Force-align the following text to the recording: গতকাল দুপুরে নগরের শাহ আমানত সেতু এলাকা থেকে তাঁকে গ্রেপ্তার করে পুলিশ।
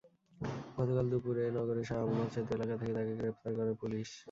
গতকাল 0.77 1.05
দুপুরে 1.11 1.43
নগরের 1.57 1.85
শাহ 1.89 1.99
আমানত 2.03 2.29
সেতু 2.33 2.51
এলাকা 2.55 2.75
থেকে 2.79 2.93
তাঁকে 2.95 3.13
গ্রেপ্তার 3.19 3.51
করে 3.57 3.71
পুলিশ। 3.81 4.09